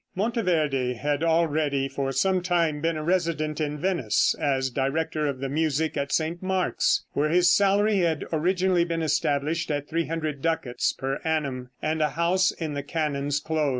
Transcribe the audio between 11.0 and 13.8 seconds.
annum, and a house in the canon's close.